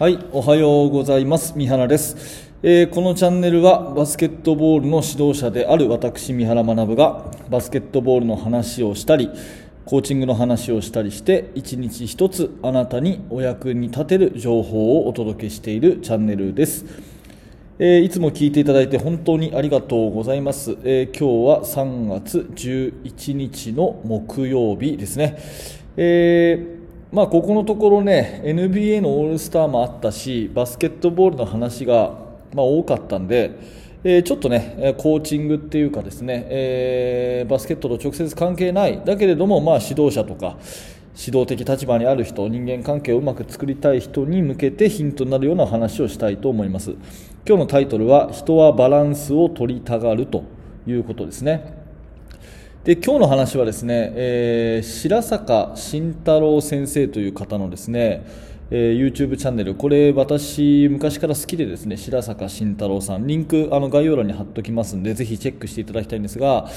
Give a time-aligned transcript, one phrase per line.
[0.00, 1.52] はい、おはようございます。
[1.54, 2.48] 三原です。
[2.62, 9.28] えーこのチャンネルはバスケットボールの指導者である私、三原学がバスケットボールの話をしたり、
[9.84, 16.86] コーチングの話をしたりして、一日一つあなたにお役に立てる情報をお届けしているチャンネルです。
[17.78, 20.78] えーいつも聞いていただいて本当にありがとうございます。
[20.82, 25.36] えー今日は3月11日の木曜日ですね。
[25.98, 26.79] えー
[27.12, 32.16] まあ、ここのところね、NBA のオールスターもあったし、バスケットボールの話が、
[32.54, 33.50] ま、多かったんで、
[34.04, 40.56] えちょっとね、コーチングっていうかですね、えーバスケットと直接関係ない、だけれども、まあ、指導者とか、
[41.18, 46.92] 指導的立場にある人、人間関係をうまく作りたい人に向けてヒントになるような話をしたいと思います。
[47.44, 50.44] 今日のタイトルは、人はバランスを取りたがると
[50.86, 51.79] いうことですね。
[52.84, 58.24] で今日の話はですね、えー白坂慎太郎先生という方のですね、
[58.72, 59.74] えー YouTube チャンネル。
[59.74, 63.26] これ私昔から好きでですね白坂慎太郎さん。
[63.26, 66.68] リンクあの概要欄に貼っておきますんでぜひチェックしていただきたいんですが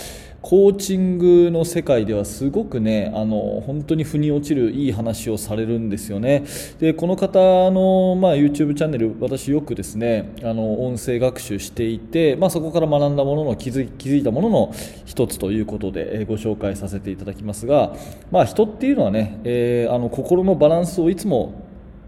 [0.42, 6.46] コーチングの世界ではすごくねあの本当に腑に落ちるいい話をされるんですよね。
[6.80, 14.74] でこの方の、まあ、YouTube チャンネル私よくですねあの音声学習していて、まあ、そこから学んだものの気づい気づいたものの
[15.06, 17.96] 一つということで、えーご紹介させていただきますが、
[18.32, 21.54] まあ、人っていうのはね、えーあの心のバランスをいつも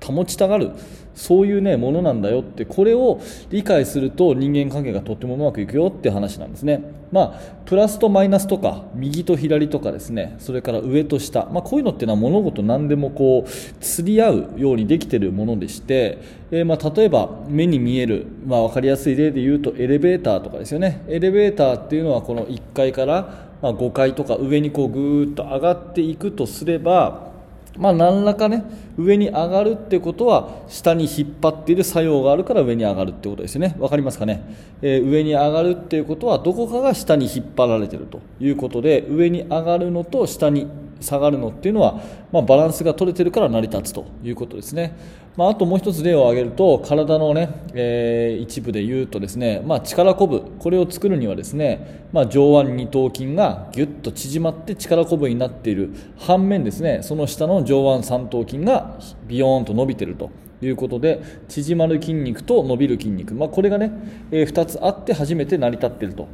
[0.06, 0.72] 保ちたがる
[1.16, 6.82] そういうねものなんだよってこれを理解すると人間関係がとってもうまくいくよって話なんですね。
[7.12, 10.36] まあプラスとマイナスとか右と左とかですね。
[10.40, 11.46] それから上と下。
[11.52, 16.20] まあこういうのっていうのは物事何でもこう釣り合うようにできてるものでして、
[16.52, 21.04] えーまあ例えば目に見えるまあ分かりやすい例で言うとエレベーターとかですよね。
[21.08, 27.35] エレベーターっていうのはこの1階からま5階とか上にこうぐーっと上がっていくとすれば
[27.78, 28.64] まあ、何らかね
[28.98, 33.76] 上に上がるってことは下に引っ張っている作用があるから上に上がるってことですよね。
[33.78, 34.44] 分かりますかね、
[34.82, 40.68] えー上に上がるっていうことはどこかが下に引っ張られてるということで上に上がるのと下に
[41.02, 44.96] 下がるのっていうのは、まあ、バランスが取れてるから成り立つということですね、
[45.38, 60.32] まあ、あともう一つ例を挙げると体のね、えー一部で言うとですね、まあ、力こぶこれを作るにはですね、まあ、上腕二頭筋がぎゅっと縮まって力こぶになっている反面ですねその下の上腕三頭筋がビヨーンと伸びていると
[60.62, 63.92] いうことで縮まる筋肉と伸びる筋肉、まあ、これがね、
[64.32, 66.28] え2つあって初めて成り立っていると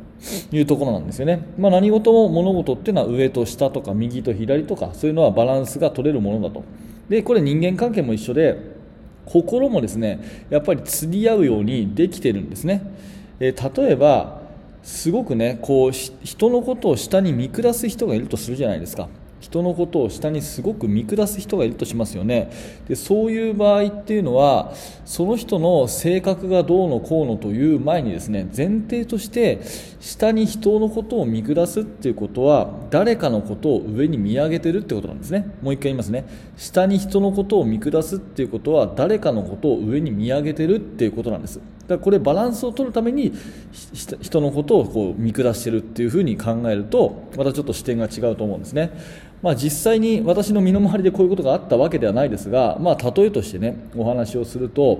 [0.51, 6.63] いうところなんですよね、まあ、何事も物事っていうのは上と下とか右と左とかそういうのはバランスが取れるものだと。
[7.09, 8.70] でこれ人間関係も一緒で
[9.25, 12.81] 心もですねやっぱり釣り合うようにできてるんですね、
[13.39, 14.41] えー例えば
[14.83, 19.09] すごくねこう人のことを下に見下す人がいるとするじゃないですか。
[19.39, 22.51] 人のことを下にすごく見下す人がいるとしますよね。
[22.87, 24.71] でそういう場合っていうのは
[25.03, 29.61] その人の性格がどうのこうのという前にですね前提として
[29.99, 35.49] 下に人のことを見下すっていうことは誰かのことを上に見上げてるってことなんですね。
[35.61, 36.25] もう一回言いますね。
[36.57, 41.55] 下に人のことを見下すっていうことは誰かのことを上に見上げてるっていうことなんです。
[41.57, 43.33] だからこれバランスを取るために
[44.21, 48.91] 人のことをこう見下してるっていうふうに考えるとまたちょっと視点が違うと思うんですね。
[49.41, 54.99] まあ、実際に私の身の回りでこういうことがあったわけではないですが、まあ、例えとしてねお話をすると、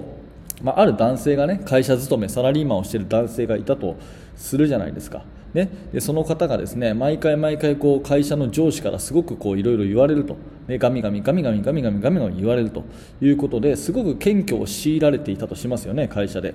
[0.64, 3.98] まあ、ある男性がね会社勤めサラリーマンをしている男性がいたと
[4.38, 5.26] するじゃないですか。
[5.54, 10.38] ね、でその方がですね毎回毎回こう会社の上司からすごくいろいろ言われると、
[10.78, 12.84] ガミガミガミガミガミガミガミガミ言われると
[13.22, 16.54] いうことですごく謙虚を強いられていたとしますよね会社で。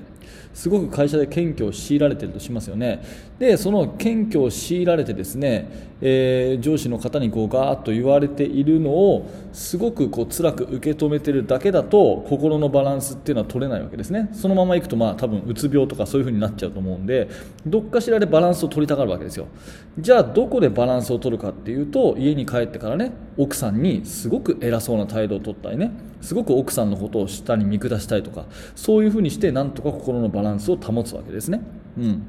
[0.54, 3.02] すごく会社で謙虚を強いられているとしますよね。
[3.38, 5.68] でその謙虚を強いられてですね、
[6.00, 14.30] えー上司の方にこうガーッと言われているのをすごくこう辛く受け止めてるだけだと心のバランスっていうのは取れないわけですね。
[14.32, 17.28] そのままいくとまあ多分うつ病とかそういう風になっちゃうと思うんで
[17.66, 19.46] どっかしらでバランスを取りたがるわけですよ。
[19.98, 31.60] じゃあどこでバランスを取るかっていうと家に帰ってからね奥さんにすごく偉そうな態度を取ったりねすごく奥さんのことを下に見下したりとかそういう風にしてなんとか心のバランスを保つわけですね。
[31.98, 32.22] うん。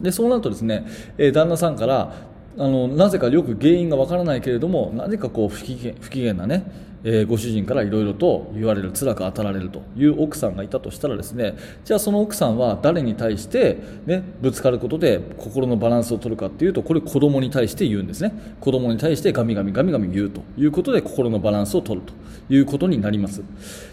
[0.00, 0.86] でそうなるとですね、
[1.18, 2.12] えー旦那さんから
[2.58, 6.64] あのなぜかよく原因がわからないけれどもなぜかこう不機嫌不機嫌なね、
[7.04, 11.54] えーご主人からいろいろと言われる辛く当たられるという奥さんがいたとしたらですね
[11.84, 18.32] じゃあその奥さんは誰に対して、ね、ぶつかることで心のバランスを取るかっていうとこれ子供に対して言うんですね。
[18.60, 22.12] 子供に対してガミガミガミガミ言うということで心のバランスを取ると
[22.52, 23.42] いうことになります。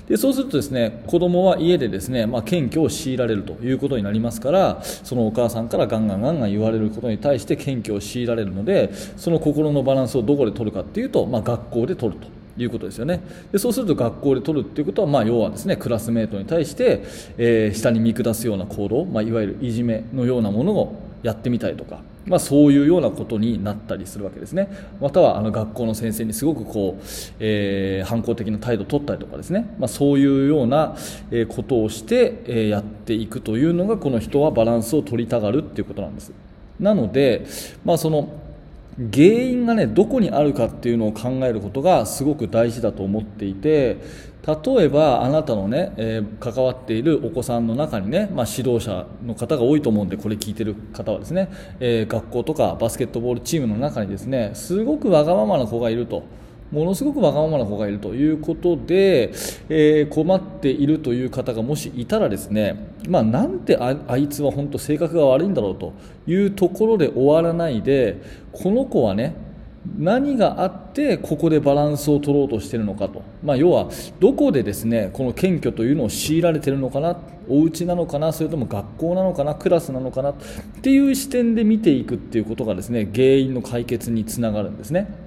[0.08, 12.37] でそうするとですね子供は家でですね、まあ、謙虚を強いられるということになりますからそのお母さんからガンガンガンガン言われることに対して謙虚を強いられるのでその心のバランスをどこで取るかっていうと、まあ、学校で取ると。
[12.64, 13.22] いうことですよね。
[13.52, 17.04] でそうすると学校で取るっていうことは、まあ、要はですねクラスメートに対して、
[17.38, 24.70] えー、下に見下すような行動、まあ、いわゆるいじめのようなものをやってみたりとか、まあ、そういうようなことになったりするわけですね。
[25.02, 27.04] またはあの学校の先生にすごくこう、
[27.40, 30.96] えー、反抗的な態度を取ったりとかですね、まあ、そういうような
[31.50, 36.32] ことをして、えー、やっていくというのがこの人はバランスを取りたがるっていうことなんです。
[36.80, 37.46] なので、
[37.84, 38.30] まあ、その
[38.98, 43.98] 原因がねどこにあるかっていうのを考えることがすごく大事だと思っていて
[44.48, 51.50] 例えばあなたのね、えー、関わっているお子さんの中にね、まあ、指導者の方が多いと思うんでこれ聞いてる方はですね、
[51.80, 56.24] えー、学校とかバスケットボールチームの中にですねすごくわがままな子がいると。
[56.72, 59.32] ものすごくわがままな子がいるということで、
[59.70, 65.94] えー、困っているという方がもしいたらですね、まあ、なんてあいつは本当性格が悪いんだろうと
[66.28, 68.22] いうところで終わらないで
[68.52, 69.36] この子はね
[69.98, 77.18] 何があってここでバランスを取ろうとしているのかと、まあ、要はどこでですねこの謙虚というのを強いられているのかな
[77.48, 80.36] お家なのかなそれとも学校なのかなクラスなのかなっ
[80.82, 85.27] ていう視点で見ていくっていうことがですね原因の解決につながるんですね。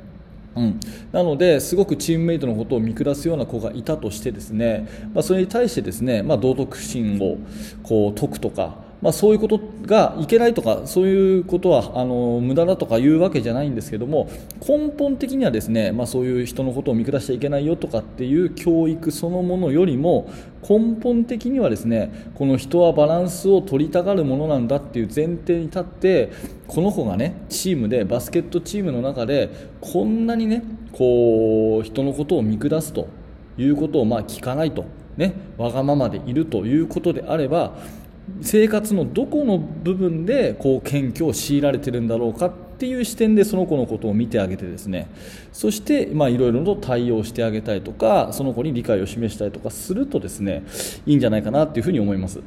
[0.56, 0.81] うん、
[1.12, 7.38] なのですごくチームメイトのことを見下すような子がいたとしてですね、まあ、それに対してですね、まあ、道徳心を
[7.82, 14.29] こう解くとかまあ、そういうことがいけないとかそういうことはあの無駄だとかいうわけじゃないんですけども
[14.67, 20.31] 根本的にはですね、まあ、そういう人のことを見下しちゃいけないよとかっていう教育そのものよりも
[20.69, 26.32] 根本的にはですねこの人はバランスを取りたがるものなんだっていう前提に立って
[26.67, 30.62] この子がねチームでバスケットチームの中でこんなにね
[30.93, 33.08] こう人のことを見下すと
[33.56, 34.85] いうことをまあ聞かないと。
[35.17, 37.75] ね、わがままでいるということであれば
[38.43, 45.09] 生活のどこの部分でこう謙虚を強いられてるんだろうかっていう視点でその子のことを見てあげてですね。
[45.53, 50.65] そしていろいろと対応してあげたりとかその子に理解を示したりとかするとですね
[51.06, 52.41] いいんじゃないかなっていうふうに思います。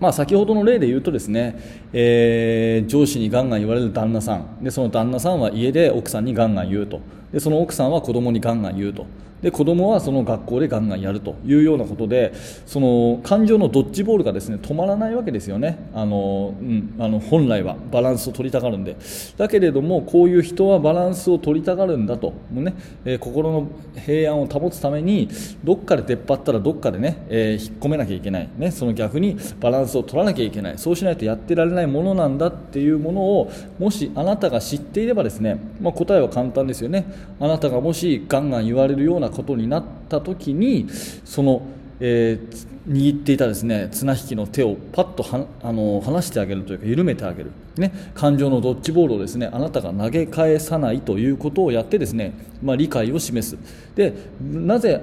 [0.00, 1.60] まあ、先ほどの例で言うとですね、
[1.92, 4.64] えー、上司にガンガン言われる旦那さん。
[4.64, 7.00] でその旦那さんは家で奥さんにガンガン言うと。
[7.32, 9.06] でその奥さんは子供にガンガン言うと。
[9.42, 12.32] で子供はその学校でガンガンやるというようなことで
[12.66, 15.78] その感情のドッジボールがですね止まらないわけですよね。
[15.94, 18.96] あの、うん、あの本来はバランスを取りたがるんで。
[19.36, 22.34] だけれどもこういう人はバランスを取りたがるんだと。
[22.50, 25.28] ね、えー、心の平安を保つために
[25.64, 30.78] どっかで出っ張ったらどっかでね、えー、引っ込めなきゃいけない、ね、その逆にバランスを取らなきゃいけない。
[30.78, 37.06] そうしないとやってられないものなんだっていうものをもしあなたが知っていればですね、まあ、答えは簡単ですよね。
[37.38, 40.88] あなたがもしガンガン言われるようなことになった時に
[41.24, 41.62] その、
[42.00, 52.32] えー、握っていたですね綱引きの手をパッとはあの離してあげるというか緩めてあげる、ね、感情のドッジボールをですねあなたが投げ返さないということをやってですね、
[52.62, 53.56] まあ、理解を示す。
[53.94, 55.00] でなぜ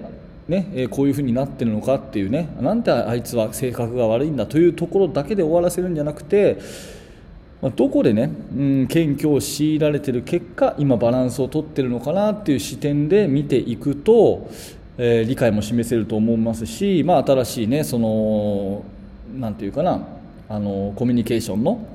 [0.47, 6.57] ねえこういうふうになってるのかっていうねなんであいつは性格が悪いんだというところだけで終わらせるんじゃなくて
[7.61, 14.49] まどこでね、うん、謙虚を強いられてる結果今バランスをとってるのかなっていう視点で見ていくと、
[14.97, 18.83] えー、理解も示せると思いますし、まあ、新しいねその
[19.35, 20.07] なんていうかな
[20.49, 21.85] あのコミュニケーションの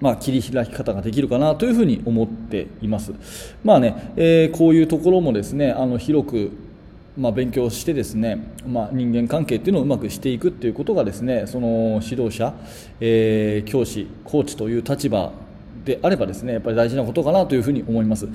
[0.00, 3.12] まあ、切り開き方ができるかなというふうに思っています。
[3.64, 6.52] まあね、えー、こういうところもですね、あの広く
[7.18, 12.54] まあ、勉強してですね、まあ、人間関係っていうのをうまくしていくっていうことがですねその指導者、
[13.00, 15.32] えー、教師コーチという立場
[15.88, 18.28] であればですねやっぱり大事なことかなというふに思います、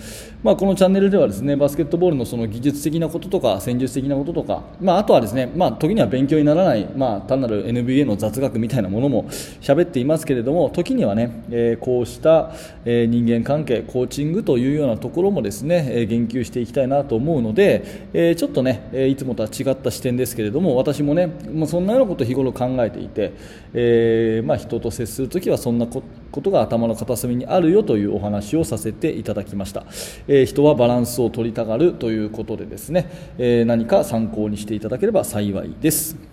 [0.44, 9.26] まあ、このチャンネルではですねバスケットボールのその技術的なこととか戦術的なこととか、まあ、あとはですね、まあ、時には勉強にならない、まあ、単なる NBA の雑学みたいなものも
[9.62, 12.52] 喋っていますけれども時にはね、え、こうした、
[12.86, 23.34] え、人間関係コーチングというようなところもですね、え、言及していきたいなと思うので、え、ちょっとね、えいつもとは違った視点ですけれども私もねもうそんなようなことを日頃考えていて、
[23.74, 29.86] えま、人と接するときはそんなことことが頭の片隅にあるよというお話をさせていただきました、
[30.28, 36.33] えー、人はバランスを取りたがるということでですね、えー、何か参考にしていただければ幸いです。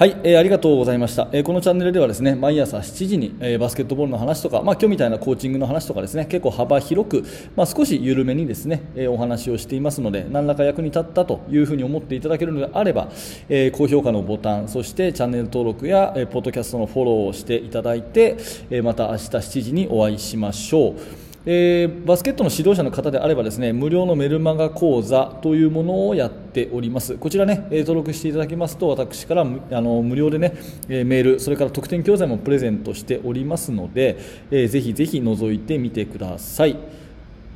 [0.00, 13.10] はい、えー、ありがとうございました、えー、このチャンネルではですね毎朝7時に、えー、バスケットボールの話とか、まあ、今日みたいなコーチングの話とかですね結構幅広く、まあ、少し緩めにですね、え、お話をしていますので何らか役に立ったというふうに思っていただけるのであれば、
[13.50, 18.38] え、高評価のボタンそしてチャンネル登録や、えー、ポッドキャストのフォローをしていただいて、
[18.70, 21.29] え、また明日7時にお会いしましょう。
[21.46, 27.16] えー、バスケットの指導者の方であればですね無料のメルマガ講座というものをやっております。
[27.16, 30.54] こちらね、え登録していただきますと私からあの無料でね、
[30.88, 34.18] えメールそれから特典教材もプレゼントしておりますので、
[34.50, 36.76] えー、ぜひぜひ覗いてみてください。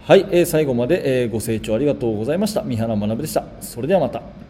[0.03, 2.63] はい、えー最後まで、えーご清聴ありがとうございました。
[2.63, 3.45] 三原学でした。
[3.61, 4.44] それではまた。